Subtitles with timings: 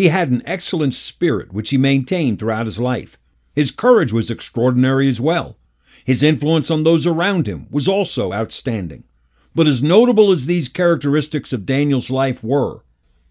[0.00, 3.18] He had an excellent spirit, which he maintained throughout his life.
[3.54, 5.58] His courage was extraordinary as well.
[6.06, 9.04] His influence on those around him was also outstanding.
[9.54, 12.82] But as notable as these characteristics of Daniel's life were,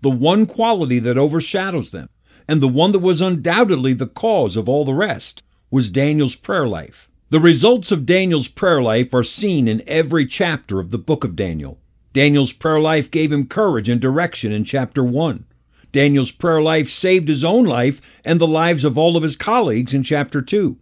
[0.02, 2.08] the one quality that overshadows them,
[2.48, 6.68] and the one that was undoubtedly the cause of all the rest, was Daniel's prayer
[6.68, 7.10] life.
[7.32, 11.36] The results of Daniel's prayer life are seen in every chapter of the book of
[11.36, 11.80] Daniel.
[12.14, 15.46] Daniel's prayer life gave him courage and direction in chapter 1.
[15.92, 19.94] Daniel's prayer life saved his own life and the lives of all of his colleagues
[19.94, 20.78] in chapter 2.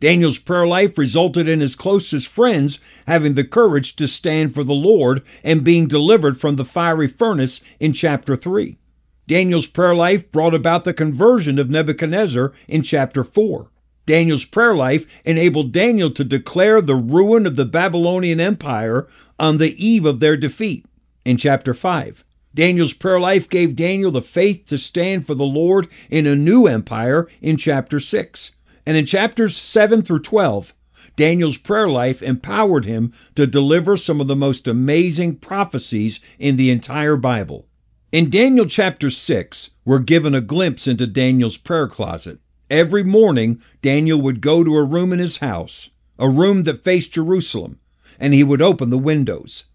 [0.00, 4.72] Daniel's prayer life resulted in his closest friends having the courage to stand for the
[4.72, 8.78] Lord and being delivered from the fiery furnace in chapter 3.
[9.26, 13.70] Daniel's prayer life brought about the conversion of Nebuchadnezzar in chapter 4.
[14.06, 19.06] Daniel's prayer life enabled Daniel to declare the ruin of the Babylonian Empire
[19.38, 20.84] on the eve of their defeat
[21.24, 22.24] in chapter 5.
[22.54, 26.66] Daniel's prayer life gave Daniel the faith to stand for the Lord in a new
[26.66, 28.52] empire in chapter 6.
[28.84, 30.74] And in chapters 7 through 12,
[31.16, 36.70] Daniel's prayer life empowered him to deliver some of the most amazing prophecies in the
[36.70, 37.66] entire Bible.
[38.10, 42.40] In Daniel chapter 6, we're given a glimpse into Daniel's prayer closet.
[42.68, 47.14] Every morning, Daniel would go to a room in his house, a room that faced
[47.14, 47.78] Jerusalem,
[48.18, 49.66] and he would open the windows.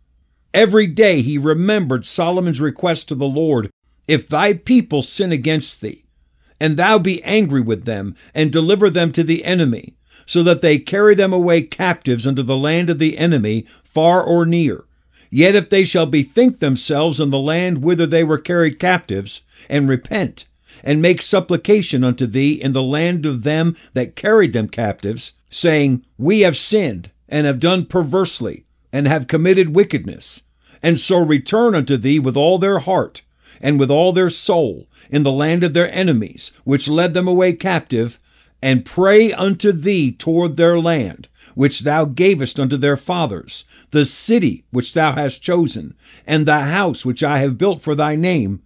[0.56, 3.70] Every day he remembered Solomon's request to the Lord
[4.08, 6.06] If thy people sin against thee,
[6.62, 10.80] and thou be angry with them, and deliver them to the enemy, so that they
[10.80, 14.86] carry them away captives unto the land of the enemy, far or near.
[15.30, 19.90] Yet if they shall bethink themselves in the land whither they were carried captives, and
[19.90, 20.48] repent,
[20.86, 26.06] and make supplication unto thee in the land of them that carried them captives, saying,
[26.18, 28.64] We have sinned, and have done perversely,
[28.94, 30.44] and have committed wickedness,
[30.86, 33.24] and so return unto thee with all their heart,
[33.60, 37.54] and with all their soul, in the land of their enemies, which led them away
[37.54, 38.20] captive,
[38.62, 44.64] and pray unto thee toward their land, which thou gavest unto their fathers, the city
[44.70, 45.96] which thou hast chosen,
[46.28, 48.62] and the house which I have built for thy name,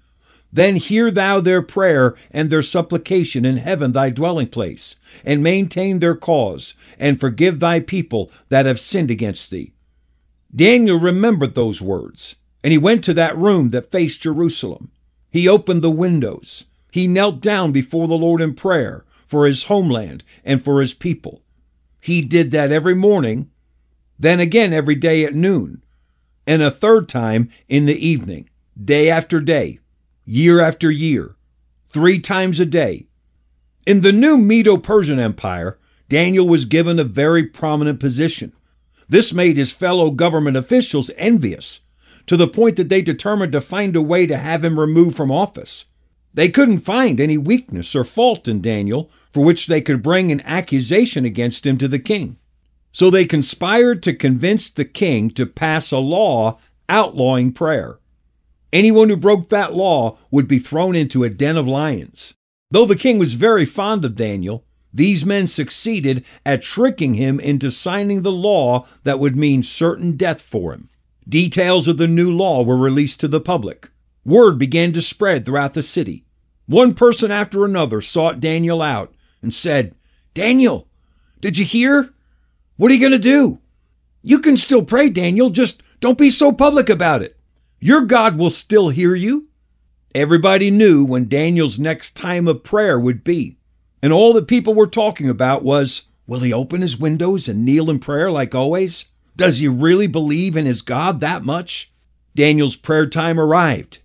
[0.51, 5.99] then hear thou their prayer and their supplication in heaven thy dwelling place, and maintain
[5.99, 9.71] their cause, and forgive thy people that have sinned against thee.
[10.55, 14.91] Daniel remembered those words, and he went to that room that faced Jerusalem.
[15.29, 16.65] He opened the windows.
[16.91, 21.43] He knelt down before the Lord in prayer for his homeland and for his people.
[22.01, 23.51] He did that every morning,
[24.17, 25.83] then again every day at noon,
[26.47, 28.49] and a third time in the evening,
[28.83, 29.79] day after day
[30.29, 31.35] year after year,
[31.87, 33.07] three times a day.
[33.87, 38.53] In the new Medo Persian Empire, Daniel was given a very prominent position.
[39.09, 41.81] This made his fellow government officials envious,
[42.27, 45.31] to the point that they determined to find a way to have him removed from
[45.31, 45.85] office.
[46.31, 50.41] They couldn't find any weakness or fault in Daniel for which they could bring an
[50.41, 52.37] accusation against him to the king.
[52.91, 57.99] So they conspired to convince the king to pass a law outlawing prayer.
[58.71, 62.35] Anyone who broke that law would be thrown into a den of lions.
[62.69, 67.71] Though the king was very fond of Daniel, these men succeeded at tricking him into
[67.71, 70.89] signing the law that would mean certain death for him.
[71.27, 73.89] Details of the new law were released to the public.
[74.25, 76.25] Word began to spread throughout the city.
[76.65, 79.95] One person after another sought Daniel out and said,
[80.33, 80.87] Daniel,
[81.39, 82.13] did you hear?
[82.77, 83.59] What are you going to do?
[84.21, 87.37] You can still pray, Daniel, just don't be so public about it.
[87.79, 89.47] Your God will still hear you.
[90.15, 93.58] Everybody knew when Daniel's next time of prayer would be.
[94.01, 97.89] And all that people were talking about was will he open his windows and kneel
[97.89, 99.05] in prayer like always?
[99.35, 101.91] Does he really believe in his God that much?
[102.35, 103.99] Daniel's prayer time arrived.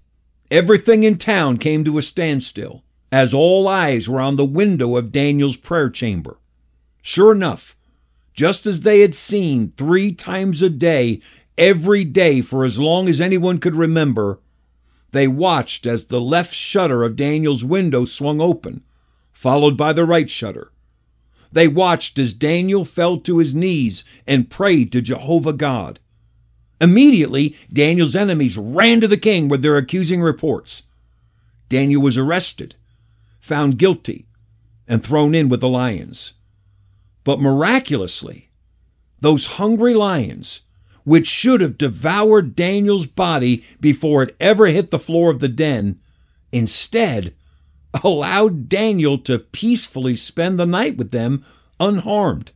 [0.51, 2.83] Everything in town came to a standstill
[3.13, 6.39] as all eyes were on the window of Daniel's prayer chamber.
[7.03, 7.77] Sure enough,
[8.33, 11.21] just as they had seen three times a day
[11.57, 14.41] Every day, for as long as anyone could remember,
[15.13, 18.83] they watched as the left shutter of Daniel's window swung open,
[19.35, 20.73] followed by the right shutter.
[21.53, 26.01] They watched as Daniel fell to his knees and prayed to Jehovah God.
[26.81, 30.85] Immediately, Daniel's enemies ran to the king with their accusing reports.
[31.69, 32.75] Daniel was arrested,
[33.39, 34.27] found guilty
[34.89, 36.35] and thrown in with the lions.
[37.23, 38.51] But miraculously,
[39.21, 40.63] those hungry lions,
[41.05, 46.01] which should have devoured Daniel's body before it ever hit the floor of the den,
[46.53, 47.35] instead
[48.03, 51.45] allowed Daniel to peacefully spend the night with them
[51.79, 52.53] unharmed.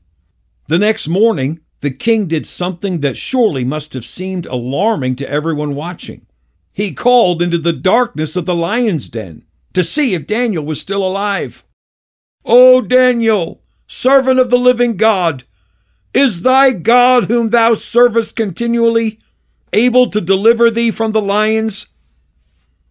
[0.66, 5.74] The next morning, the king did something that surely must have seemed alarming to everyone
[5.74, 6.26] watching.
[6.72, 9.44] He called into the darkness of the lion's den
[9.74, 11.64] to see if Daniel was still alive.
[12.44, 15.44] O Daniel, servant of the living God,
[16.14, 19.20] is thy God, whom thou servest continually,
[19.72, 21.86] able to deliver thee from the lions?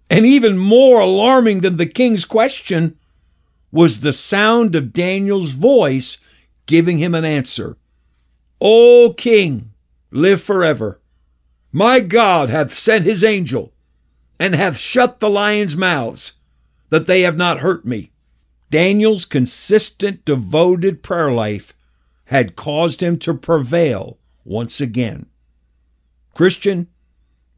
[0.09, 2.97] And even more alarming than the king's question
[3.71, 6.17] was the sound of Daniel's voice
[6.65, 7.77] giving him an answer.
[8.61, 9.71] O king,
[10.11, 10.99] live forever.
[11.71, 13.73] My God hath sent his angel,
[14.39, 16.33] and hath shut the lions' mouths,
[16.89, 18.11] that they have not hurt me.
[18.69, 21.73] Daniel's consistent, devoted prayer life
[22.25, 25.27] had caused him to prevail once again.
[26.33, 26.87] Christian,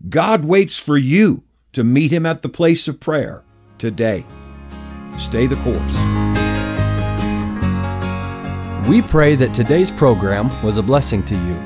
[0.10, 1.44] God waits for you
[1.80, 3.42] to meet him at the place of prayer
[3.78, 4.26] today.
[5.18, 5.96] Stay the course.
[8.90, 11.58] We pray that today's program was a blessing to you.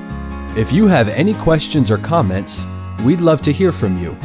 [0.56, 2.68] If you have any questions or comments,
[3.04, 4.15] we'd love to hear from you.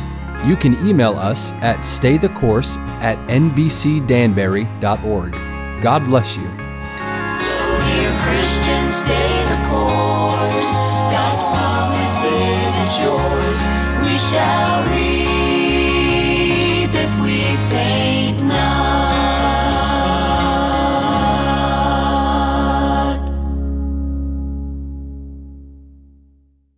[0.44, 5.32] You can email us at staythecourse at nbcdanbury.org.
[5.82, 6.68] God bless you.